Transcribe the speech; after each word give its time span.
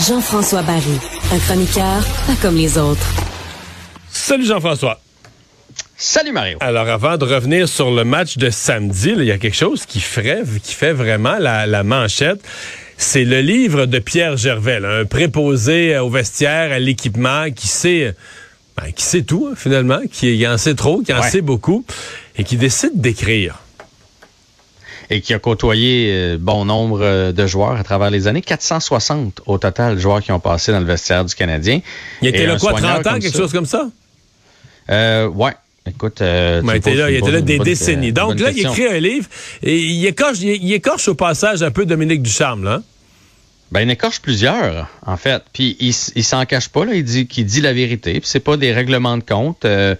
Jean-François 0.00 0.62
Barry, 0.62 0.98
un 1.32 1.38
chroniqueur 1.38 2.04
pas 2.26 2.34
comme 2.42 2.56
les 2.56 2.76
autres. 2.78 3.06
Salut 4.10 4.44
Jean-François. 4.44 5.00
Salut 5.96 6.32
Mario. 6.32 6.58
Alors 6.60 6.88
avant 6.88 7.16
de 7.16 7.24
revenir 7.24 7.66
sur 7.68 7.90
le 7.90 8.04
match 8.04 8.36
de 8.36 8.50
samedi, 8.50 9.14
il 9.16 9.24
y 9.24 9.32
a 9.32 9.38
quelque 9.38 9.56
chose 9.56 9.86
qui 9.86 10.00
ferait, 10.00 10.42
qui 10.62 10.74
fait 10.74 10.92
vraiment 10.92 11.38
la, 11.38 11.66
la 11.66 11.82
manchette. 11.82 12.40
C'est 12.98 13.24
le 13.24 13.40
livre 13.40 13.86
de 13.86 13.98
Pierre 13.98 14.36
Gervais, 14.36 14.80
là, 14.80 14.98
un 15.00 15.04
préposé 15.06 15.96
au 15.98 16.10
vestiaire, 16.10 16.72
à 16.72 16.78
l'équipement, 16.78 17.50
qui 17.50 17.66
sait, 17.66 18.14
ben, 18.76 18.92
qui 18.92 19.04
sait 19.04 19.22
tout 19.22 19.48
hein, 19.50 19.54
finalement, 19.56 20.00
qui 20.10 20.46
en 20.46 20.58
sait 20.58 20.74
trop, 20.74 21.00
qui 21.00 21.12
en 21.14 21.20
Ouais. 21.20 21.30
sait 21.30 21.40
beaucoup, 21.42 21.84
et 22.36 22.44
qui 22.44 22.56
décide 22.56 23.00
d'écrire. 23.00 23.56
Et 25.10 25.20
qui 25.20 25.34
a 25.34 25.38
côtoyé 25.38 26.10
euh, 26.12 26.36
bon 26.40 26.64
nombre 26.64 27.00
euh, 27.02 27.32
de 27.32 27.46
joueurs 27.46 27.76
à 27.76 27.84
travers 27.84 28.10
les 28.10 28.26
années. 28.26 28.42
460 28.42 29.42
au 29.46 29.58
total 29.58 29.98
joueurs 29.98 30.20
qui 30.22 30.32
ont 30.32 30.40
passé 30.40 30.72
dans 30.72 30.80
le 30.80 30.84
vestiaire 30.86 31.24
du 31.24 31.34
Canadien. 31.34 31.80
Il 32.22 32.28
était 32.28 32.42
Et 32.42 32.46
là 32.46 32.56
quoi, 32.58 32.72
soigneur 32.72 33.02
30 33.02 33.06
ans, 33.06 33.18
quelque 33.20 33.32
ça. 33.32 33.38
chose 33.38 33.52
comme 33.52 33.66
ça? 33.66 33.88
Euh, 34.90 35.26
ouais. 35.28 35.52
Écoute, 35.88 36.20
euh, 36.20 36.62
il 36.64 36.76
était 36.76 36.90
me 36.90 36.96
là, 36.98 37.10
il 37.10 37.16
était 37.18 37.30
là 37.30 37.40
des 37.40 37.58
décennies. 37.60 38.08
euh, 38.08 38.12
Donc 38.12 38.40
là, 38.40 38.50
il 38.50 38.58
écrit 38.58 38.86
un 38.88 38.98
livre 38.98 39.28
et 39.62 39.78
il 39.78 40.04
écorche, 40.06 40.38
il, 40.40 40.64
il 40.64 40.72
écorche 40.72 41.06
au 41.06 41.14
passage 41.14 41.62
un 41.62 41.70
peu 41.70 41.86
Dominique 41.86 42.22
Ducharme, 42.22 42.64
là. 42.64 42.74
hein? 42.76 42.82
Ben, 43.70 43.80
il 43.82 43.90
écorche 43.90 44.20
plusieurs, 44.20 44.88
en 45.06 45.16
fait. 45.16 45.42
Puis 45.52 45.76
il, 45.80 45.94
il 46.16 46.24
s'en 46.24 46.44
cache 46.44 46.68
pas, 46.68 46.84
là. 46.84 46.94
Il 46.94 47.04
dit 47.04 47.26
qu'il 47.28 47.46
dit 47.46 47.60
la 47.60 47.72
vérité. 47.72 48.12
Puis 48.14 48.22
c'est 48.24 48.40
pas 48.40 48.56
des 48.56 48.72
règlements 48.72 49.16
de 49.16 49.22
compte. 49.24 49.64
Euh, 49.64 49.94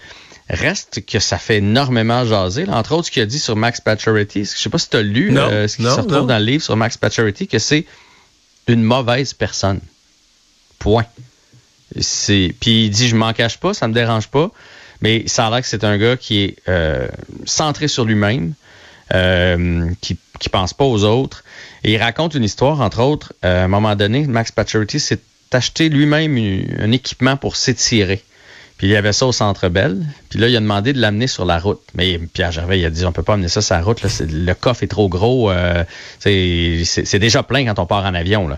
reste 0.49 1.05
que 1.05 1.19
ça 1.19 1.39
fait 1.39 1.57
énormément 1.59 2.25
jaser. 2.25 2.67
là. 2.67 2.77
Entre 2.77 2.93
autres, 2.93 3.07
ce 3.07 3.11
qu'il 3.11 3.23
a 3.23 3.27
dit 3.27 3.39
sur 3.39 3.57
Max 3.57 3.81
Pacioretty. 3.81 4.45
Je 4.45 4.51
sais 4.59 4.71
pas 4.71 4.79
si 4.79 4.89
tu 4.89 4.97
as 4.97 5.03
lu 5.03 5.33
Non, 5.33 5.49
euh, 5.51 5.69
ce 5.69 5.77
qui 5.77 5.83
non, 5.83 5.91
se 5.95 6.01
retrouve 6.01 6.19
non. 6.19 6.27
dans 6.27 6.39
le 6.39 6.45
livre 6.45 6.63
sur 6.63 6.77
Max 6.77 6.97
Pacioretty, 6.97 7.49
que 7.49 7.59
c'est 7.59 7.85
une 8.69 8.83
mauvaise 8.83 9.35
personne. 9.35 9.81
Point. 10.79 11.07
C'est 12.01 12.55
puis 12.61 12.87
il 12.87 12.91
dit 12.91 13.09
je 13.09 13.17
m'en 13.17 13.33
cache 13.33 13.59
pas, 13.59 13.73
ça 13.75 13.89
me 13.89 13.95
dérange 13.95 14.29
pas, 14.29 14.51
mais 15.01 15.27
ça 15.27 15.47
a 15.47 15.51
l'air 15.51 15.63
que 15.63 15.69
c'est 15.69 15.85
un 15.85 15.97
gars 15.99 16.17
qui 16.17 16.43
est 16.45 16.57
euh, 16.69 17.09
centré 17.45 17.89
sur 17.89 18.05
lui-même, 18.05 18.55
euh, 19.15 19.89
qui 20.01 20.17
qui 20.39 20.49
pense 20.49 20.75
pas 20.75 20.85
aux 20.85 21.05
autres. 21.05 21.45
Et 21.85 21.95
il 21.95 21.99
raconte 21.99 22.35
une 22.35 22.45
histoire 22.45 22.81
entre 22.81 23.01
autres. 23.01 23.33
à 23.43 23.65
un 23.65 23.69
moment 23.69 23.97
donné, 23.97 24.27
Max 24.27 24.51
Pacioretty 24.53 25.01
s'est 25.01 25.21
acheté 25.53 25.89
lui-même 25.89 26.37
un 26.79 26.93
équipement 26.93 27.37
pour 27.37 27.57
s'étirer. 27.57 28.23
Puis 28.79 28.89
il 28.89 28.91
y 28.91 28.97
avait 28.97 29.13
ça 29.13 29.27
au 29.27 29.33
Centre 29.33 29.69
Bell. 29.69 30.05
Puis 30.29 30.39
là, 30.39 30.49
il 30.49 30.57
a 30.57 30.61
demandé 30.61 30.93
de 30.93 31.01
l'amener 31.01 31.27
sur 31.27 31.45
la 31.45 31.59
route. 31.59 31.81
Mais 31.95 32.19
Pierre 32.19 32.53
Gervais, 32.53 32.79
il 32.79 32.85
a 32.85 32.91
dit, 32.91 33.05
on 33.07 33.13
peut 33.13 33.23
pas 33.23 33.35
amener 33.35 33.49
ça 33.49 33.63
sur 33.63 33.75
la 33.75 33.83
route. 33.83 34.03
Le 34.21 34.53
coffre 34.53 34.83
est 34.83 34.89
trop 34.89 35.09
gros. 35.09 35.51
euh, 35.51 35.85
c'est 36.21 37.19
déjà 37.19 37.43
plein 37.43 37.65
quand 37.65 37.79
on 37.79 37.87
part 37.87 38.05
en 38.05 38.15
avion. 38.15 38.49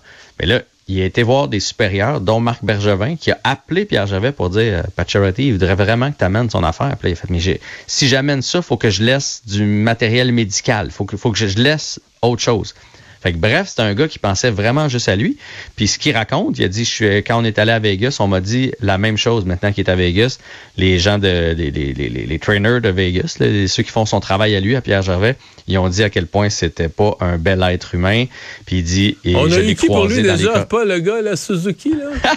Mais 0.40 0.46
là, 0.46 0.62
il 0.88 1.00
a 1.02 1.04
été 1.04 1.22
voir 1.22 1.48
des 1.48 1.60
supérieurs, 1.60 2.20
dont 2.20 2.40
Marc 2.40 2.64
Bergevin, 2.64 3.16
qui 3.16 3.30
a 3.30 3.38
appelé 3.44 3.84
Pierre 3.84 4.06
Gervais 4.06 4.32
pour 4.32 4.48
dire, 4.50 4.78
euh, 4.78 4.82
Pacioretty, 4.96 5.48
il 5.48 5.52
voudrait 5.52 5.74
vraiment 5.74 6.10
que 6.10 6.18
tu 6.18 6.24
amènes 6.24 6.48
son 6.50 6.64
affaire. 6.64 6.96
Puis 6.98 7.08
là, 7.08 7.10
il 7.10 7.12
a 7.12 7.16
fait, 7.16 7.30
mais 7.30 7.60
si 7.86 8.08
j'amène 8.08 8.42
ça, 8.42 8.62
faut 8.62 8.78
que 8.78 8.90
je 8.90 9.04
laisse 9.04 9.42
du 9.46 9.64
matériel 9.64 10.32
médical. 10.32 10.90
Faut 10.90 11.04
que, 11.04 11.16
faut 11.16 11.30
que 11.30 11.38
je 11.38 11.58
laisse 11.58 12.00
autre 12.22 12.42
chose. 12.42 12.74
Fait 13.20 13.32
que 13.32 13.38
bref, 13.38 13.72
c'est 13.74 13.82
un 13.82 13.94
gars 13.94 14.06
qui 14.06 14.18
pensait 14.20 14.50
vraiment 14.50 14.88
juste 14.88 15.08
à 15.08 15.16
lui. 15.16 15.36
Puis 15.76 15.88
ce 15.88 15.98
qu'il 15.98 16.14
raconte, 16.16 16.58
il 16.58 16.64
a 16.64 16.68
dit, 16.68 16.84
je 16.84 16.90
suis, 16.90 17.16
quand 17.24 17.40
on 17.40 17.44
est 17.44 17.58
allé 17.58 17.72
à 17.72 17.78
Vegas, 17.80 18.18
on 18.20 18.28
m'a 18.28 18.40
dit 18.40 18.70
la 18.80 18.96
même 18.98 19.16
chose 19.16 19.44
maintenant 19.44 19.72
qu'il 19.72 19.84
est 19.84 19.90
à 19.90 19.96
Vegas. 19.96 20.38
Les 20.76 20.98
gens 21.00 21.18
de, 21.18 21.52
les, 21.56 21.70
les, 21.72 21.92
les, 21.92 22.08
les- 22.08 22.38
trainers 22.38 22.80
de 22.80 22.88
Vegas, 22.88 23.36
là, 23.40 23.66
ceux 23.66 23.82
qui 23.82 23.90
font 23.90 24.06
son 24.06 24.20
travail 24.20 24.54
à 24.54 24.60
lui, 24.60 24.76
à 24.76 24.80
Pierre 24.80 25.02
Gervais, 25.02 25.36
ils 25.66 25.76
ont 25.78 25.88
dit 25.88 26.02
à 26.04 26.10
quel 26.10 26.26
point 26.26 26.48
c'était 26.48 26.88
pas 26.88 27.16
un 27.20 27.38
bel 27.38 27.62
être 27.68 27.94
humain. 27.96 28.26
Puis 28.66 28.76
il 28.78 28.84
dit, 28.84 29.16
et 29.24 29.34
On 29.34 29.48
je 29.48 29.58
a 29.60 29.62
eu 29.64 29.74
qui 29.74 29.86
pour 29.86 30.06
lui 30.06 30.22
déjà? 30.22 30.64
pas 30.66 30.84
le 30.84 31.00
gars, 31.00 31.20
la 31.20 31.34
Suzuki, 31.36 31.90
là? 31.90 32.32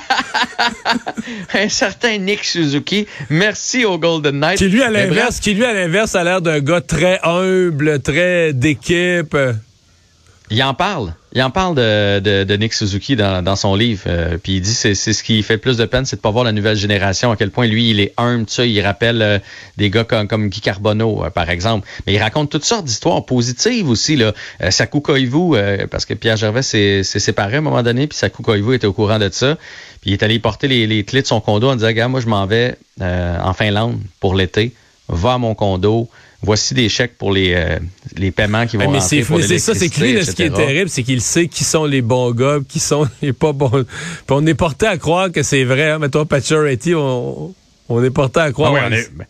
un 1.53 1.69
certain 1.69 2.17
Nick 2.17 2.43
Suzuki. 2.43 3.05
Merci 3.29 3.85
au 3.85 3.97
Golden 3.97 4.39
Knight. 4.39 4.57
Qui 4.57 4.67
lui, 4.67 4.81
à 4.81 4.89
l'inverse, 4.89 5.39
qui 5.39 5.53
lui, 5.53 5.63
à 5.65 5.73
l'inverse, 5.73 6.15
a 6.15 6.23
l'air 6.23 6.41
d'un 6.41 6.59
gars 6.59 6.81
très 6.81 7.19
humble, 7.23 7.99
très 8.01 8.53
d'équipe. 8.53 9.37
Il 10.51 10.61
en 10.63 10.73
parle. 10.73 11.13
Il 11.33 11.41
en 11.41 11.49
parle 11.49 11.75
de, 11.75 12.19
de, 12.19 12.43
de 12.43 12.55
Nick 12.57 12.73
Suzuki 12.73 13.15
dans, 13.15 13.41
dans 13.41 13.55
son 13.55 13.73
livre. 13.73 14.03
Euh, 14.07 14.37
puis 14.37 14.57
il 14.57 14.61
dit 14.61 14.73
c'est 14.73 14.95
c'est 14.95 15.13
ce 15.13 15.23
qui 15.23 15.41
fait 15.43 15.57
plus 15.57 15.77
de 15.77 15.85
peine, 15.85 16.03
c'est 16.03 16.17
de 16.17 16.21
pas 16.21 16.29
voir 16.29 16.43
la 16.43 16.51
nouvelle 16.51 16.75
génération, 16.75 17.31
à 17.31 17.37
quel 17.37 17.51
point 17.51 17.67
lui, 17.67 17.91
il 17.91 18.01
est 18.01 18.13
humble, 18.17 18.45
tout 18.45 18.55
ça. 18.55 18.65
Il 18.65 18.81
rappelle 18.81 19.21
euh, 19.21 19.39
des 19.77 19.89
gars 19.89 20.03
comme, 20.03 20.27
comme 20.27 20.49
Guy 20.49 20.59
Carbonneau, 20.59 21.23
euh, 21.23 21.29
par 21.29 21.49
exemple. 21.49 21.87
Mais 22.05 22.13
il 22.13 22.19
raconte 22.19 22.49
toutes 22.49 22.65
sortes 22.65 22.83
d'histoires 22.83 23.25
positives 23.25 23.89
aussi. 23.89 24.17
Là. 24.17 24.33
Euh, 24.61 24.71
Sakou 24.71 25.01
euh, 25.09 25.87
parce 25.89 26.05
que 26.05 26.13
Pierre 26.13 26.35
Gervais 26.35 26.63
s'est 26.63 27.03
séparé 27.03 27.55
à 27.55 27.57
un 27.59 27.61
moment 27.61 27.81
donné, 27.81 28.07
puis 28.07 28.17
Sakou 28.17 28.73
était 28.73 28.87
au 28.87 28.93
courant 28.93 29.19
de 29.19 29.29
ça. 29.31 29.57
Puis 30.01 30.09
il 30.09 30.13
est 30.13 30.23
allé 30.23 30.37
porter 30.39 30.67
les, 30.67 30.85
les 30.85 31.05
clés 31.05 31.21
de 31.21 31.27
son 31.27 31.39
condo 31.39 31.69
en 31.69 31.75
disant, 31.75 31.91
gars, 31.91 32.07
moi, 32.09 32.19
je 32.19 32.27
m'en 32.27 32.45
vais 32.45 32.75
euh, 33.01 33.37
en 33.41 33.53
Finlande 33.53 33.99
pour 34.19 34.35
l'été. 34.35 34.73
Va 35.07 35.33
à 35.33 35.37
mon 35.37 35.55
condo. 35.55 36.09
Voici 36.43 36.73
des 36.73 36.89
chèques 36.89 37.17
pour 37.19 37.31
les, 37.31 37.53
euh, 37.53 37.77
les 38.17 38.31
paiements 38.31 38.65
qui 38.65 38.75
vont 38.75 38.89
mais 38.91 38.97
rentrer 38.97 39.21
pour 39.21 39.37
mais 39.37 39.43
c'est 39.47 39.59
ça, 39.59 39.75
c'est 39.75 39.89
que 39.89 40.01
lui, 40.01 40.25
ce 40.25 40.31
qui 40.31 40.41
est 40.43 40.49
terrible, 40.49 40.89
c'est 40.89 41.03
qu'il 41.03 41.21
sait 41.21 41.47
qui 41.47 41.63
sont 41.63 41.85
les 41.85 42.01
bons 42.01 42.31
gars, 42.31 42.57
qui 42.67 42.79
sont 42.79 43.07
les 43.21 43.31
pas 43.31 43.53
bons. 43.53 43.69
Puis 43.69 43.85
on 44.29 44.45
est 44.47 44.55
porté 44.55 44.87
à 44.87 44.97
croire 44.97 45.31
que 45.31 45.43
c'est 45.43 45.63
vrai. 45.63 45.91
Hein? 45.91 45.99
Mettons, 45.99 46.25
Pacioretty, 46.25 46.95
on, 46.95 47.53
on 47.89 48.03
est 48.03 48.09
porté 48.09 48.39
à 48.39 48.51
croire. 48.51 48.73
Ah 48.75 48.87
oui, 48.89 48.95
est- 48.97 49.11
ben, 49.15 49.25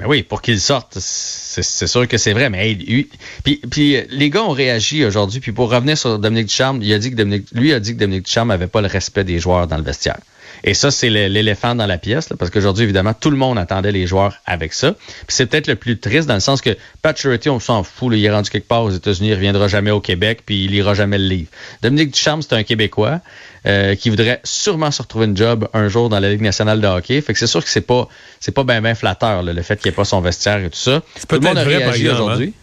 ben 0.00 0.06
oui, 0.08 0.22
pour 0.24 0.42
qu'il 0.42 0.60
sorte, 0.60 0.98
c'est 0.98 1.86
sûr 1.86 2.06
que 2.08 2.18
c'est 2.18 2.32
vrai. 2.32 2.50
Mais 2.50 2.70
hey, 2.70 2.74
lui- 2.74 3.08
puis, 3.44 3.60
puis 3.70 3.96
euh, 3.96 4.02
les 4.10 4.28
gars 4.28 4.42
ont 4.42 4.50
réagi 4.50 5.04
aujourd'hui. 5.04 5.38
Puis 5.40 5.52
pour 5.52 5.70
revenir 5.70 5.96
sur 5.96 6.18
Dominique 6.18 6.48
Ducharme, 6.48 6.82
il 6.82 6.92
a 6.92 6.98
dit 6.98 7.12
que 7.12 7.16
Dominique, 7.16 7.46
lui 7.52 7.72
a 7.72 7.78
dit 7.78 7.94
que 7.94 8.00
Dominique 8.00 8.24
Ducharme 8.24 8.50
avait 8.50 8.66
pas 8.66 8.80
le 8.80 8.88
respect 8.88 9.22
des 9.24 9.38
joueurs 9.38 9.68
dans 9.68 9.76
le 9.78 9.84
vestiaire. 9.84 10.18
Et 10.64 10.74
ça, 10.74 10.90
c'est 10.90 11.10
l'éléphant 11.10 11.74
dans 11.74 11.86
la 11.86 11.98
pièce, 11.98 12.30
là, 12.30 12.36
parce 12.38 12.50
qu'aujourd'hui, 12.50 12.84
évidemment, 12.84 13.14
tout 13.14 13.30
le 13.30 13.36
monde 13.36 13.58
attendait 13.58 13.92
les 13.92 14.06
joueurs 14.06 14.34
avec 14.46 14.72
ça. 14.72 14.92
Puis 14.92 15.26
c'est 15.28 15.46
peut-être 15.46 15.66
le 15.66 15.76
plus 15.76 15.98
triste 15.98 16.28
dans 16.28 16.34
le 16.34 16.40
sens 16.40 16.60
que 16.60 16.76
Paturity, 17.02 17.50
on 17.50 17.60
s'en 17.60 17.82
fout, 17.82 18.10
là, 18.10 18.16
il 18.16 18.24
est 18.24 18.30
rendu 18.30 18.50
quelque 18.50 18.68
part 18.68 18.84
aux 18.84 18.90
États-Unis, 18.90 19.28
il 19.28 19.34
reviendra 19.34 19.68
jamais 19.68 19.90
au 19.90 20.00
Québec, 20.00 20.40
puis 20.44 20.64
il 20.64 20.70
lira 20.70 20.94
jamais 20.94 21.18
le 21.18 21.26
livre. 21.26 21.48
Dominique 21.82 22.12
Ducharme, 22.12 22.42
c'est 22.42 22.54
un 22.54 22.62
Québécois 22.62 23.20
euh, 23.66 23.94
qui 23.96 24.10
voudrait 24.10 24.40
sûrement 24.44 24.90
se 24.90 25.02
retrouver 25.02 25.26
une 25.26 25.36
job 25.36 25.68
un 25.72 25.88
jour 25.88 26.08
dans 26.08 26.20
la 26.20 26.30
Ligue 26.30 26.42
nationale 26.42 26.80
de 26.80 26.86
hockey. 26.86 27.20
Fait 27.20 27.32
que 27.32 27.38
c'est 27.38 27.46
sûr 27.46 27.64
que 27.64 27.70
c'est 27.70 27.80
pas 27.80 28.08
c'est 28.38 28.52
pas 28.52 28.62
bien 28.62 28.80
ben 28.80 28.94
flatteur 28.94 29.42
là, 29.42 29.52
le 29.52 29.62
fait 29.62 29.76
qu'il 29.76 29.90
n'y 29.90 29.94
ait 29.94 29.96
pas 29.96 30.04
son 30.04 30.20
vestiaire 30.20 30.58
et 30.58 30.70
tout 30.70 30.78
ça. 30.78 31.02
C'est 31.16 31.28
peut-être 31.28 31.64
vrai, 31.64 31.84
aujourd'hui. 32.12 32.54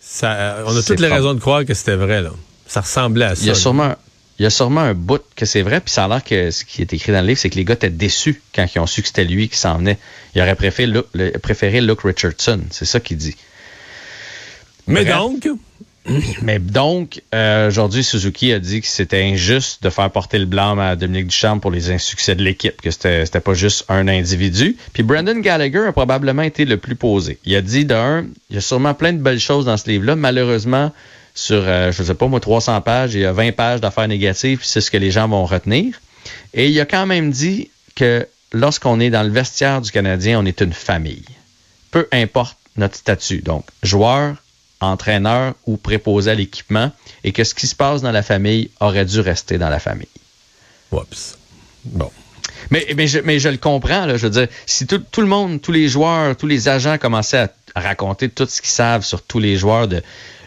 Ça, 0.00 0.32
euh, 0.32 0.64
on 0.66 0.76
a 0.76 0.82
toutes 0.82 1.00
les 1.00 1.08
raisons 1.08 1.34
de 1.34 1.40
croire 1.40 1.64
que 1.64 1.74
c'était 1.74 1.96
vrai. 1.96 2.22
Là. 2.22 2.30
Ça 2.66 2.82
ressemblait 2.82 3.24
à 3.24 3.34
ça. 3.34 3.42
Il 3.42 3.48
y 3.48 3.50
a 3.50 3.54
sûrement 3.54 3.94
il 4.38 4.44
y 4.44 4.46
a 4.46 4.50
sûrement 4.50 4.80
un 4.82 4.94
bout 4.94 5.22
que 5.34 5.44
c'est 5.46 5.62
vrai, 5.62 5.80
puis 5.80 5.90
ça 5.92 6.04
a 6.04 6.08
l'air 6.08 6.22
que 6.24 6.50
ce 6.50 6.64
qui 6.64 6.80
est 6.82 6.92
écrit 6.92 7.12
dans 7.12 7.20
le 7.20 7.26
livre, 7.26 7.40
c'est 7.40 7.50
que 7.50 7.56
les 7.56 7.64
gars 7.64 7.74
étaient 7.74 7.90
déçus 7.90 8.40
quand 8.54 8.66
ils 8.74 8.78
ont 8.78 8.86
su 8.86 9.02
que 9.02 9.08
c'était 9.08 9.24
lui 9.24 9.48
qui 9.48 9.56
s'en 9.56 9.78
venait. 9.78 9.98
Il 10.34 10.42
aurait 10.42 10.54
préféré, 10.54 10.86
Luke- 10.90 11.06
le- 11.12 11.30
préféré 11.38 11.80
Luke 11.80 12.02
Richardson, 12.02 12.60
c'est 12.70 12.84
ça 12.84 13.00
qu'il 13.00 13.16
dit. 13.16 13.36
Mais 14.86 15.04
Bref. 15.04 15.16
donc, 15.16 15.48
Mais 16.42 16.58
donc, 16.58 17.20
euh, 17.34 17.68
aujourd'hui, 17.68 18.02
Suzuki 18.02 18.50
a 18.54 18.58
dit 18.60 18.80
que 18.80 18.86
c'était 18.86 19.22
injuste 19.24 19.82
de 19.82 19.90
faire 19.90 20.10
porter 20.10 20.38
le 20.38 20.46
blâme 20.46 20.78
à 20.78 20.96
Dominique 20.96 21.26
Ducharme 21.26 21.60
pour 21.60 21.70
les 21.70 21.90
insuccès 21.90 22.34
de 22.34 22.42
l'équipe, 22.42 22.80
que 22.80 22.90
c'était 22.90 23.26
c'était 23.26 23.40
pas 23.40 23.52
juste 23.52 23.84
un 23.90 24.08
individu. 24.08 24.76
Puis 24.94 25.02
Brandon 25.02 25.38
Gallagher 25.38 25.84
a 25.88 25.92
probablement 25.92 26.40
été 26.42 26.64
le 26.64 26.78
plus 26.78 26.94
posé. 26.94 27.38
Il 27.44 27.54
a 27.56 27.60
dit, 27.60 27.84
d'un, 27.84 28.24
il 28.48 28.54
y 28.54 28.58
a 28.58 28.62
sûrement 28.62 28.94
plein 28.94 29.12
de 29.12 29.18
belles 29.18 29.40
choses 29.40 29.66
dans 29.66 29.76
ce 29.76 29.90
livre-là. 29.90 30.16
Malheureusement, 30.16 30.92
sur, 31.38 31.62
euh, 31.66 31.92
je 31.92 32.02
sais 32.02 32.14
pas 32.14 32.26
moi, 32.26 32.40
300 32.40 32.80
pages, 32.80 33.14
il 33.14 33.20
y 33.20 33.24
a 33.24 33.32
20 33.32 33.52
pages 33.52 33.80
d'affaires 33.80 34.08
négatives, 34.08 34.58
puis 34.58 34.66
c'est 34.66 34.80
ce 34.80 34.90
que 34.90 34.96
les 34.96 35.12
gens 35.12 35.28
vont 35.28 35.44
retenir. 35.44 36.00
Et 36.52 36.68
il 36.68 36.80
a 36.80 36.84
quand 36.84 37.06
même 37.06 37.30
dit 37.30 37.70
que 37.94 38.26
lorsqu'on 38.52 38.98
est 38.98 39.10
dans 39.10 39.22
le 39.22 39.30
vestiaire 39.30 39.80
du 39.80 39.92
Canadien, 39.92 40.40
on 40.40 40.44
est 40.44 40.60
une 40.60 40.72
famille. 40.72 41.24
Peu 41.92 42.08
importe 42.10 42.58
notre 42.76 42.96
statut. 42.96 43.38
Donc, 43.38 43.64
joueur, 43.84 44.34
entraîneur 44.80 45.54
ou 45.66 45.76
préposé 45.76 46.32
à 46.32 46.34
l'équipement, 46.34 46.90
et 47.22 47.30
que 47.30 47.44
ce 47.44 47.54
qui 47.54 47.68
se 47.68 47.76
passe 47.76 48.02
dans 48.02 48.12
la 48.12 48.22
famille 48.22 48.70
aurait 48.80 49.04
dû 49.04 49.20
rester 49.20 49.58
dans 49.58 49.70
la 49.70 49.78
famille. 49.78 50.08
Oups. 50.90 51.38
Bon. 51.84 52.10
Mais, 52.70 52.84
mais, 52.96 53.06
je, 53.06 53.20
mais 53.20 53.38
je 53.38 53.48
le 53.48 53.58
comprends, 53.58 54.06
là, 54.06 54.16
je 54.16 54.26
veux 54.26 54.32
dire, 54.32 54.48
si 54.66 54.88
tout, 54.88 54.98
tout, 54.98 55.20
le 55.20 55.28
monde, 55.28 55.60
tous 55.60 55.72
les 55.72 55.88
joueurs, 55.88 56.36
tous 56.36 56.48
les 56.48 56.68
agents 56.68 56.98
commençaient 56.98 57.48
à, 57.74 57.80
raconter 57.80 58.28
tout 58.28 58.46
ce 58.46 58.60
qu'ils 58.60 58.70
savent 58.70 59.04
sur 59.04 59.22
tous 59.22 59.38
les 59.38 59.56
joueurs 59.56 59.86
de 59.86 60.02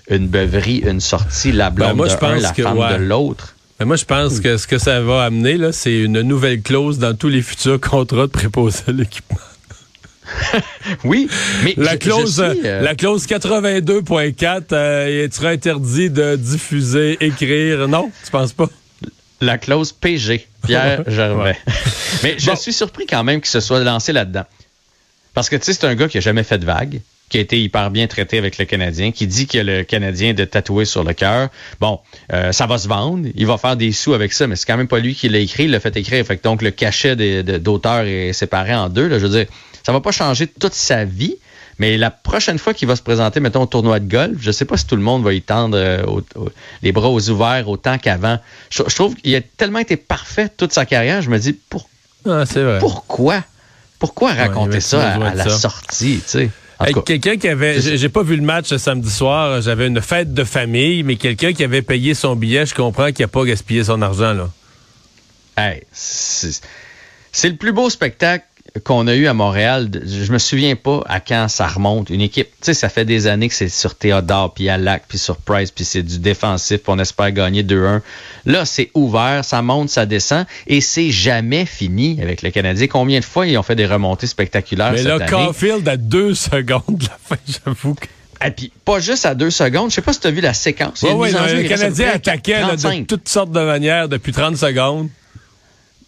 une 0.09 0.27
beuverie, 0.27 0.77
une 0.85 0.99
sortie, 0.99 1.51
la 1.51 1.69
blonde 1.69 1.95
moi, 1.97 2.07
de 2.07 2.11
je 2.11 2.17
pense 2.17 2.31
un, 2.31 2.39
la 2.39 2.51
que, 2.51 2.63
femme 2.63 2.77
ouais. 2.77 2.97
de 2.97 3.03
l'autre. 3.03 3.55
Mais 3.79 3.85
moi, 3.85 3.95
je 3.95 4.05
pense 4.05 4.39
que 4.39 4.57
ce 4.57 4.67
que 4.67 4.77
ça 4.77 5.01
va 5.01 5.23
amener, 5.23 5.57
là, 5.57 5.71
c'est 5.71 5.97
une 5.99 6.21
nouvelle 6.21 6.61
clause 6.61 6.99
dans 6.99 7.15
tous 7.15 7.29
les 7.29 7.41
futurs 7.41 7.79
contrats 7.81 8.27
de 8.27 8.31
préposé 8.31 8.79
à 8.87 8.91
l'équipement. 8.91 9.37
Oui, 11.03 11.27
mais 11.63 11.73
La 11.77 11.97
clause, 11.97 12.41
je 12.45 12.51
suis, 12.53 12.67
euh, 12.67 12.81
la 12.81 12.95
clause 12.95 13.25
82.4, 13.25 14.63
euh, 14.71 15.25
il 15.27 15.33
sera 15.33 15.49
interdit 15.49 16.09
de 16.09 16.35
diffuser, 16.35 17.17
écrire. 17.19 17.87
Non, 17.87 18.11
tu 18.23 18.31
penses 18.31 18.53
pas? 18.53 18.67
la 19.41 19.57
clause 19.57 19.91
PG, 19.91 20.47
Pierre 20.65 21.03
Gervais. 21.07 21.57
Mais 22.23 22.35
je 22.37 22.45
Bon. 22.45 22.55
suis 22.55 22.71
surpris 22.73 23.07
quand 23.07 23.23
même 23.23 23.41
qu'il 23.41 23.49
se 23.49 23.59
soit 23.59 23.79
lancé 23.83 24.13
là-dedans. 24.13 24.45
Parce 25.33 25.49
que, 25.49 25.55
tu 25.55 25.63
sais, 25.63 25.73
c'est 25.73 25.85
un 25.87 25.95
gars 25.95 26.07
qui 26.07 26.19
a 26.19 26.21
jamais 26.21 26.43
fait 26.43 26.59
de 26.59 26.65
vague, 26.65 27.01
qui 27.31 27.37
a 27.37 27.41
été 27.41 27.59
hyper 27.59 27.89
bien 27.89 28.05
traité 28.07 28.37
avec 28.37 28.57
le 28.59 28.65
Canadien, 28.65 29.11
qui 29.11 29.25
dit 29.25 29.47
que 29.47 29.57
le 29.57 29.83
Canadien 29.83 30.33
de 30.33 30.45
tatoué 30.45 30.85
sur 30.85 31.03
le 31.03 31.13
cœur. 31.13 31.49
Bon, 31.79 31.99
euh, 32.33 32.51
ça 32.51 32.67
va 32.67 32.77
se 32.77 32.87
vendre, 32.87 33.27
il 33.33 33.47
va 33.47 33.57
faire 33.57 33.75
des 33.77 33.91
sous 33.93 34.13
avec 34.13 34.33
ça, 34.33 34.45
mais 34.47 34.55
c'est 34.55 34.65
quand 34.67 34.77
même 34.77 34.87
pas 34.89 34.99
lui 34.99 35.15
qui 35.15 35.29
l'a 35.29 35.39
écrit, 35.39 35.63
il 35.63 35.71
l'a 35.71 35.79
fait 35.79 35.95
écrire. 35.97 36.23
Fait 36.25 36.37
que 36.37 36.43
donc, 36.43 36.61
le 36.61 36.71
cachet 36.71 37.15
d'auteur 37.15 38.01
est 38.01 38.33
séparé 38.33 38.75
en 38.75 38.89
deux. 38.89 39.07
Là, 39.07 39.17
je 39.17 39.25
veux 39.25 39.37
dire, 39.37 39.47
ça 39.83 39.91
va 39.93 40.01
pas 40.01 40.11
changer 40.11 40.45
toute 40.47 40.73
sa 40.73 41.05
vie, 41.05 41.37
mais 41.79 41.97
la 41.97 42.11
prochaine 42.11 42.59
fois 42.59 42.73
qu'il 42.73 42.87
va 42.87 42.95
se 42.95 43.01
présenter, 43.01 43.39
mettons, 43.39 43.63
au 43.63 43.65
tournoi 43.65 43.99
de 43.99 44.07
golf, 44.11 44.37
je 44.41 44.51
sais 44.51 44.65
pas 44.65 44.77
si 44.77 44.85
tout 44.85 44.95
le 44.97 45.01
monde 45.01 45.23
va 45.23 45.33
y 45.33 45.41
tendre 45.41 45.77
euh, 45.77 46.03
au- 46.05 46.21
au- 46.35 46.49
les 46.83 46.91
bras 46.91 47.09
aux 47.09 47.29
ouverts 47.29 47.67
autant 47.69 47.97
qu'avant. 47.97 48.37
Je, 48.69 48.83
je 48.87 48.93
trouve 48.95 49.15
qu'il 49.15 49.33
a 49.35 49.41
tellement 49.41 49.79
été 49.79 49.95
parfait 49.95 50.49
toute 50.55 50.73
sa 50.73 50.85
carrière, 50.85 51.21
je 51.21 51.29
me 51.29 51.39
dis, 51.39 51.53
pour- 51.53 51.89
Ah, 52.27 52.43
vrai. 52.43 52.77
pourquoi? 52.79 53.43
Pourquoi 53.99 54.33
raconter 54.33 54.79
ça 54.81 55.13
à, 55.13 55.33
la 55.35 55.43
ça. 55.43 55.57
sortie, 55.57 56.21
tu 56.23 56.29
sais? 56.29 56.49
Hey, 56.85 56.95
quelqu'un 57.05 57.37
qui 57.37 57.47
avait, 57.47 57.79
j'ai 57.79 58.09
pas 58.09 58.23
vu 58.23 58.35
le 58.35 58.41
match 58.41 58.67
ce 58.67 58.77
samedi 58.77 59.09
soir, 59.09 59.61
j'avais 59.61 59.87
une 59.87 60.01
fête 60.01 60.33
de 60.33 60.43
famille, 60.43 61.03
mais 61.03 61.15
quelqu'un 61.15 61.53
qui 61.53 61.63
avait 61.63 61.81
payé 61.81 62.13
son 62.13 62.35
billet, 62.35 62.65
je 62.65 62.73
comprends 62.73 63.11
qu'il 63.11 63.23
a 63.25 63.27
pas 63.27 63.43
gaspillé 63.45 63.83
son 63.83 64.01
argent, 64.01 64.33
là. 64.33 64.49
hey, 65.57 65.83
c'est 65.93 67.49
le 67.49 67.55
plus 67.55 67.71
beau 67.71 67.89
spectacle 67.89 68.45
qu'on 68.83 69.07
a 69.07 69.15
eu 69.15 69.27
à 69.27 69.33
Montréal. 69.33 69.89
Je 70.05 70.31
me 70.31 70.37
souviens 70.37 70.75
pas 70.75 71.03
à 71.07 71.19
quand 71.19 71.47
ça 71.49 71.67
remonte. 71.67 72.09
Une 72.09 72.21
équipe, 72.21 72.47
tu 72.47 72.55
sais, 72.61 72.73
ça 72.73 72.89
fait 72.89 73.03
des 73.03 73.27
années 73.27 73.49
que 73.49 73.53
c'est 73.53 73.67
sur 73.67 73.95
Théodore, 73.95 74.53
puis 74.53 74.69
à 74.69 74.77
Lac, 74.77 75.03
puis 75.07 75.17
sur 75.17 75.37
Price, 75.37 75.71
puis 75.71 75.83
c'est 75.83 76.03
du 76.03 76.19
défensif, 76.19 76.77
puis 76.77 76.93
on 76.93 76.99
espère 76.99 77.31
gagner 77.31 77.63
2-1. 77.63 78.01
Là, 78.45 78.65
c'est 78.65 78.89
ouvert, 78.93 79.43
ça 79.43 79.61
monte, 79.61 79.89
ça 79.89 80.05
descend, 80.05 80.45
et 80.67 80.79
c'est 80.79 81.11
jamais 81.11 81.65
fini 81.65 82.19
avec 82.21 82.41
le 82.41 82.51
Canadien. 82.51 82.87
Combien 82.87 83.19
de 83.19 83.25
fois 83.25 83.45
ils 83.45 83.57
ont 83.57 83.63
fait 83.63 83.75
des 83.75 83.85
remontées 83.85 84.27
spectaculaires 84.27 84.91
Mais 84.91 84.99
cette 84.99 85.07
là, 85.07 85.15
année? 85.15 85.25
Caulfield 85.25 85.87
à 85.87 85.97
deux 85.97 86.33
secondes 86.33 86.97
de 86.97 87.05
la 87.05 87.17
fin, 87.23 87.37
j'avoue 87.65 87.95
que. 87.95 88.07
Et 88.43 88.49
puis, 88.49 88.71
pas 88.85 88.99
juste 88.99 89.27
à 89.27 89.35
deux 89.35 89.51
secondes. 89.51 89.91
Je 89.91 89.95
sais 89.95 90.01
pas 90.01 90.13
si 90.13 90.19
tu 90.19 90.25
as 90.25 90.31
vu 90.31 90.41
la 90.41 90.55
séquence. 90.55 91.03
En 91.03 91.23
jeu, 91.25 91.61
le 91.61 91.67
Canadien 91.67 92.09
attaquait 92.15 92.59
là, 92.59 92.69
35. 92.69 93.01
de 93.01 93.05
toutes 93.05 93.29
sortes 93.29 93.51
de 93.51 93.59
manières 93.59 94.09
depuis 94.09 94.31
30 94.31 94.57
secondes. 94.57 95.09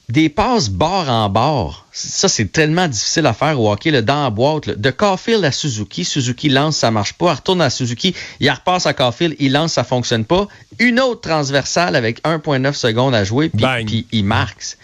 Des 0.09 0.29
passes 0.29 0.69
bord 0.69 1.09
en 1.09 1.29
bord. 1.29 1.85
Ça, 1.91 2.27
c'est 2.27 2.51
tellement 2.51 2.87
difficile 2.87 3.25
à 3.25 3.33
faire 3.33 3.59
au 3.59 3.71
hockey, 3.71 3.91
là, 3.91 4.01
dans 4.01 4.23
la 4.23 4.29
boîte. 4.29 4.65
là. 4.65 4.75
De 4.75 4.91
Caulfield 4.91 5.43
à 5.45 5.51
Suzuki, 5.51 6.03
Suzuki 6.05 6.49
lance, 6.49 6.77
ça 6.77 6.91
marche 6.91 7.13
pas. 7.13 7.29
Elle 7.29 7.35
retourne 7.35 7.61
à 7.61 7.69
Suzuki, 7.69 8.15
il 8.39 8.49
repasse 8.49 8.85
à 8.85 8.93
Caulfield, 8.93 9.35
il 9.39 9.53
lance, 9.53 9.73
ça 9.73 9.83
fonctionne 9.83 10.25
pas. 10.25 10.47
Une 10.79 10.99
autre 10.99 11.21
transversale 11.21 11.95
avec 11.95 12.21
1,9 12.23 12.73
secondes 12.73 13.15
à 13.15 13.23
jouer, 13.23 13.49
puis 13.49 14.07
il 14.11 14.25
marque. 14.25 14.77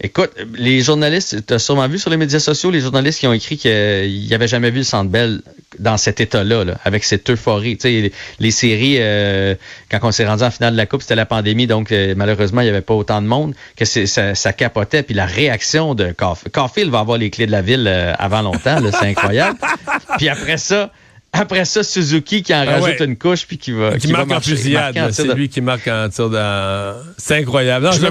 Écoute, 0.00 0.30
les 0.54 0.80
journalistes, 0.82 1.46
tu 1.46 1.54
as 1.54 1.58
sûrement 1.58 1.88
vu 1.88 1.98
sur 1.98 2.10
les 2.10 2.16
médias 2.16 2.38
sociaux, 2.38 2.70
les 2.70 2.80
journalistes 2.80 3.18
qui 3.20 3.26
ont 3.26 3.32
écrit 3.32 3.56
qu'ils 3.56 4.28
n'avaient 4.30 4.48
jamais 4.48 4.70
vu 4.70 4.78
le 4.78 4.84
Centre 4.84 5.10
Bell 5.10 5.40
dans 5.78 5.96
cet 5.96 6.20
état-là, 6.20 6.64
là, 6.64 6.74
avec 6.84 7.02
cette 7.04 7.28
euphorie. 7.30 7.78
Les, 7.84 8.12
les 8.38 8.50
séries, 8.50 8.96
euh, 8.98 9.54
quand 9.90 9.98
on 10.02 10.12
s'est 10.12 10.26
rendu 10.26 10.42
en 10.42 10.50
finale 10.50 10.72
de 10.72 10.76
la 10.76 10.86
Coupe, 10.86 11.02
c'était 11.02 11.14
la 11.14 11.26
pandémie, 11.26 11.66
donc 11.66 11.92
euh, 11.92 12.14
malheureusement, 12.16 12.60
il 12.60 12.64
n'y 12.64 12.70
avait 12.70 12.80
pas 12.82 12.94
autant 12.94 13.20
de 13.22 13.26
monde, 13.26 13.54
que 13.76 13.84
ça, 13.84 14.34
ça 14.34 14.52
capotait. 14.52 15.02
Puis 15.02 15.14
la 15.14 15.26
réaction 15.26 15.94
de 15.94 16.12
Caulfield. 16.12 16.52
Caulfield 16.52 16.90
va 16.90 17.00
avoir 17.00 17.18
les 17.18 17.30
clés 17.30 17.46
de 17.46 17.52
la 17.52 17.62
ville 17.62 17.86
euh, 17.88 18.12
avant 18.18 18.42
longtemps, 18.42 18.78
c'est 18.90 19.06
incroyable. 19.06 19.58
puis 20.18 20.28
après 20.28 20.56
ça, 20.58 20.90
après 21.32 21.64
ça, 21.66 21.82
Suzuki 21.82 22.42
qui 22.42 22.54
en 22.54 22.60
Ah 22.66 22.78
rajoute 22.80 23.00
ouais. 23.00 23.04
une 23.04 23.16
couche, 23.16 23.46
puis 23.46 23.58
qui 23.58 23.72
va, 23.72 23.98
qui 23.98 24.06
va 24.12 24.18
marque 24.18 24.28
marcher- 24.28 24.50
fusillade. 24.56 24.94
marquer 24.94 25.00
en 25.02 25.06
tir 25.06 25.14
C'est 25.14 25.28
de- 25.28 25.32
lui 25.34 25.48
qui 25.50 25.60
marque 25.60 25.88
en 25.88 26.08
tir 26.08 26.30
de. 26.30 26.92
C'est 27.18 27.36
incroyable. 27.36 27.86
Non, 27.86 27.92
Je 27.92 27.98
je 28.00 28.06
me. 28.06 28.10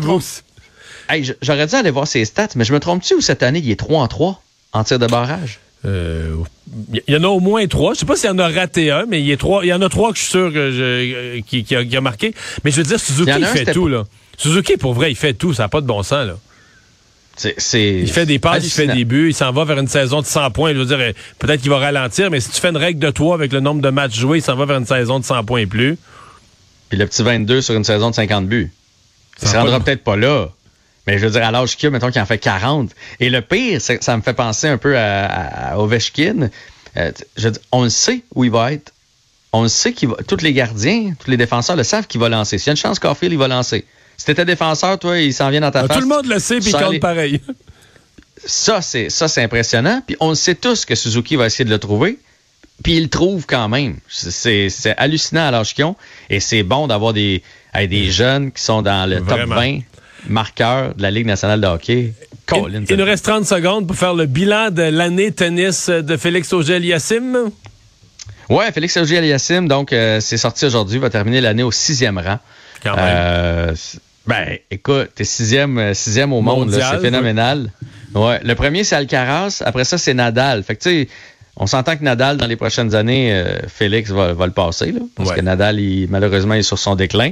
Hey, 1.10 1.24
J'aurais 1.42 1.68
dû 1.68 1.76
aller 1.76 1.92
voir 1.92 2.08
ses 2.08 2.26
stats, 2.26 2.50
mais 2.56 2.64
je 2.66 2.74
me 2.74 2.80
trompe-tu 2.80 3.16
ou 3.16 3.22
cette 3.22 3.44
année, 3.44 3.60
il 3.64 3.70
est 3.72 3.76
3 3.76 4.02
en 4.02 4.08
3 4.08 4.42
en 4.74 4.84
tir 4.84 5.00
de 5.00 5.08
barrage? 5.08 5.60
Euh, 5.86 6.34
Il 7.08 7.14
y 7.14 7.16
en 7.18 7.24
a 7.24 7.28
au 7.28 7.40
moins 7.40 7.66
trois. 7.68 7.94
Je 7.94 8.00
sais 8.00 8.06
pas 8.08 8.16
s'il 8.16 8.28
y 8.30 8.34
en 8.34 8.40
a 8.40 8.50
raté 8.50 8.90
un, 8.90 9.06
mais 9.08 9.20
il 9.22 9.28
y, 9.28 9.32
a 9.34 9.38
trois, 9.38 9.64
il 9.64 9.68
y 9.68 9.74
en 9.74 9.82
a 9.84 9.88
trois 9.90 10.12
que 10.12 10.18
je 10.18 10.24
suis 10.24 10.32
sûr 10.32 10.52
que 10.52 10.72
je, 10.72 11.40
qui, 11.42 11.64
qui 11.64 11.76
a, 11.76 11.86
qui 11.86 11.96
a 11.96 12.02
marqué. 12.02 12.34
Mais 12.64 12.72
je 12.72 12.78
veux 12.78 12.84
dire, 12.84 13.00
Suzuki, 13.00 13.30
Il 13.38 13.46
fait 13.46 13.66
tout, 13.74 13.88
là. 13.88 14.04
Suzuki, 14.36 14.78
pour 14.78 14.94
vrai, 14.96 15.12
il 15.12 15.16
fait 15.16 15.34
tout. 15.36 15.54
Ça 15.54 15.64
n'a 15.64 15.70
pas 15.70 15.82
de 15.82 15.86
bon 15.86 16.02
sens, 16.02 16.26
là. 16.28 16.38
Il 18.02 18.10
fait 18.12 18.26
des 18.26 18.40
passes, 18.40 18.66
il 18.66 18.70
fait 18.72 18.88
des 18.88 19.06
buts, 19.06 19.28
il 19.30 19.34
s'en 19.36 19.52
va 19.52 19.64
vers 19.66 19.78
une 19.78 19.88
saison 19.90 20.22
de 20.22 20.26
100 20.26 20.52
points. 20.52 20.74
Je 20.74 20.80
veux 20.80 20.86
dire, 20.86 21.00
euh, 21.00 21.12
peut-être 21.38 21.62
qu'il 21.62 21.70
va 21.70 21.78
ralentir, 21.80 22.32
mais 22.32 22.40
si 22.40 22.50
tu 22.50 22.60
fais 22.62 22.70
une 22.70 22.78
règle 22.78 23.00
de 23.00 23.10
3 23.12 23.36
avec 23.36 23.52
le 23.54 23.60
nombre 23.60 23.82
de 23.82 23.90
matchs 23.90 24.18
joués, 24.18 24.40
il 24.40 24.42
s'en 24.42 24.56
va 24.56 24.66
vers 24.66 24.78
une 24.78 24.86
saison 24.86 25.20
de 25.20 25.26
100 25.26 25.44
points 25.44 25.60
et 25.60 25.66
plus. 25.66 25.98
Puis 26.90 26.98
le 26.98 27.06
petit 27.06 27.22
22 27.24 27.62
sur 27.62 27.76
une 27.76 27.84
saison 27.84 28.10
de 28.10 28.16
50 28.16 28.48
buts. 28.48 28.72
Il 29.42 29.46
Ça 29.48 29.52
se 29.54 29.58
rendra 29.58 29.80
de- 29.80 29.84
peut-être 29.84 30.04
pas 30.04 30.16
là. 30.16 30.48
Mais 31.08 31.18
je 31.20 31.26
veux 31.26 31.32
dire, 31.32 31.44
à 31.46 31.52
l'âge 31.52 31.78
qu'il 31.78 31.88
a, 31.88 31.90
mettons 31.92 32.10
qu'il 32.12 32.22
en 32.22 32.26
fait 32.26 32.38
40. 32.40 32.90
Et 33.20 33.30
le 33.30 33.42
pire, 33.42 33.80
ça 33.82 34.18
me 34.18 34.22
fait 34.22 34.34
penser 34.34 34.68
un 34.68 34.78
peu 34.78 34.98
à, 34.98 35.26
à- 35.26 35.74
à 35.74 35.78
Ovechkin. 35.78 36.50
Euh, 36.98 37.12
je 37.38 37.50
dire, 37.50 37.62
on 37.72 37.84
le 37.84 37.90
sait 37.90 38.22
où 38.34 38.44
il 38.44 38.52
va 38.52 38.74
être. 38.74 38.92
On 39.54 39.62
le 39.64 39.68
sait 39.70 39.94
qu'il 39.94 40.10
va. 40.10 40.16
Tous 40.28 40.42
les 40.42 40.52
gardiens, 40.54 41.14
tous 41.20 41.30
les 41.30 41.38
défenseurs 41.38 41.76
le 41.76 41.84
savent 41.84 42.08
qu'il 42.08 42.20
va 42.20 42.28
lancer. 42.30 42.58
S'il 42.58 42.68
y 42.68 42.70
a 42.70 42.74
une 42.74 42.78
chance 42.78 43.00
qu'Orphile, 43.00 43.32
il 43.32 43.38
va 43.38 43.48
lancer. 43.48 43.86
Si 44.18 44.26
t'étais 44.26 44.46
défenseur, 44.46 44.98
toi, 44.98 45.20
il 45.20 45.34
s'en 45.34 45.50
vient 45.50 45.62
dans 45.62 45.72
ta 45.72 45.82
Ah, 45.82 45.88
face. 45.88 45.98
tout 45.98 46.02
le 46.02 46.08
monde 46.10 46.26
le 46.26 46.40
sait, 46.40 46.60
puis 46.60 46.70
il 46.70 46.74
compte 46.74 46.92
les- 46.94 47.00
pareil. 47.00 47.42
Ça, 48.46 48.82
c'est 48.82 49.10
ça, 49.10 49.28
c'est 49.28 49.44
impressionnant. 49.44 50.02
Puis 50.06 50.16
on 50.20 50.30
le 50.30 50.36
sait 50.36 50.56
tous 50.56 50.86
que 50.86 50.96
Suzuki 50.96 51.36
va 51.36 51.46
essayer 51.48 51.66
de 51.66 51.70
le 51.70 51.80
trouver. 51.80 52.20
Puis 52.84 52.98
il 52.98 53.04
le 53.04 53.10
trouve 53.10 53.46
quand 53.46 53.70
même. 53.70 53.98
C'est 54.10 54.70
c'est 54.70 54.96
hallucinant 54.98 55.48
à 55.48 55.52
l'âge 55.52 55.74
qu'ils 55.74 55.86
ont. 55.86 55.96
Et 56.30 56.40
c'est 56.40 56.64
bon 56.64 56.88
d'avoir 56.88 57.14
des, 57.14 57.42
des 57.74 58.12
jeunes 58.12 58.52
qui 58.52 58.62
sont 58.62 58.82
dans 58.82 59.10
le 59.10 59.20
Vraiment. 59.20 59.56
top 59.56 59.64
20 59.64 59.80
marqueurs 60.28 60.96
de 60.96 61.02
la 61.02 61.12
Ligue 61.12 61.26
nationale 61.28 61.62
de 61.62 61.68
hockey. 61.68 62.14
Colin, 62.46 62.84
Il, 62.88 62.92
il 62.92 62.98
nous 62.98 63.06
reste 63.06 63.26
30 63.26 63.46
secondes 63.46 63.88
pour 63.88 63.96
faire 63.96 64.14
le 64.14 64.26
bilan 64.26 64.70
de 64.70 64.84
l'année 64.84 65.32
tennis 65.32 65.90
de 65.90 66.18
Félix 66.18 66.54
Auger-Aliassime. 66.54 67.52
Ouais, 68.50 68.72
Félix 68.72 68.96
Auger 68.98 69.18
Aliassime, 69.18 69.68
donc 69.68 69.92
euh, 69.92 70.20
c'est 70.20 70.38
sorti 70.38 70.66
aujourd'hui, 70.66 71.00
va 71.00 71.10
terminer 71.10 71.42
l'année 71.42 71.64
au 71.64 71.72
sixième 71.72 72.18
rang. 72.20 72.38
Quand 72.84 72.96
même. 72.96 73.06
Euh, 73.08 73.76
ben, 74.28 74.58
écoute, 74.70 75.10
t'es 75.16 75.24
sixième, 75.24 75.78
euh, 75.78 75.94
sixième 75.94 76.32
au 76.34 76.42
monde, 76.42 76.72
c'est 76.72 77.00
phénoménal. 77.00 77.72
Ouais, 78.14 78.40
le 78.44 78.56
premier 78.56 78.84
c'est 78.84 78.96
Alcaraz, 78.96 79.62
après 79.66 79.84
ça 79.84 79.98
c'est 79.98 80.14
Nadal. 80.14 80.64
Fait 80.64 80.76
que 80.76 80.84
tu 80.84 80.90
sais, 80.90 81.10
on 81.58 81.68
s'entend 81.68 81.96
que 81.96 82.04
Nadal 82.04 82.38
dans 82.38 82.48
les 82.48 82.56
prochaines 82.56 82.96
années, 82.96 83.34
euh, 83.34 83.60
Félix 83.68 84.10
va, 84.12 84.34
va 84.34 84.46
le 84.46 84.52
passer 84.52 84.92
là, 84.92 85.00
parce 85.16 85.30
Ouais. 85.30 85.36
que 85.38 85.42
Nadal, 85.42 85.80
il, 85.80 86.08
malheureusement, 86.10 86.54
il 86.56 86.60
est 86.60 86.64
sur 86.64 86.78
son 86.80 86.96
déclin. 86.96 87.32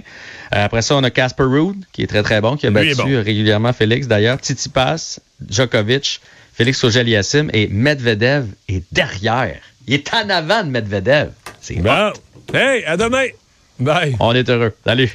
Euh, 0.55 0.65
après 0.65 0.81
ça, 0.81 0.95
on 0.95 1.03
a 1.03 1.09
Casper 1.09 1.43
Ruud 1.43 1.83
qui 1.91 2.03
est 2.03 2.07
très 2.07 2.23
très 2.23 2.39
bon, 2.41 2.55
qui 2.55 2.65
a 2.65 2.69
Lui 2.69 2.75
battu 2.95 3.15
bon. 3.15 3.23
régulièrement 3.23 3.73
Félix 3.73 4.07
d'ailleurs. 4.07 4.37
Tsitsipas, 4.37 5.19
Djokovic, 5.49 6.21
Félix 6.53 6.83
Auger 6.83 6.99
Aliassime 7.01 7.49
et 7.53 7.67
Medvedev 7.67 8.45
est 8.69 8.83
derrière. 8.91 9.57
Il 9.87 9.95
est 9.95 10.13
en 10.13 10.29
avant 10.29 10.63
de 10.63 10.69
Medvedev. 10.69 11.31
C'est 11.59 11.75
Bon. 11.81 12.11
Hey, 12.53 12.85
à 12.85 12.95
demain. 12.97 13.25
Bye. 13.79 14.15
on 14.19 14.33
est 14.33 14.47
heureux. 14.49 14.73
Salut. 14.85 15.11